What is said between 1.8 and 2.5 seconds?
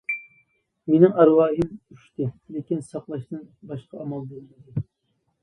ئۇچتى،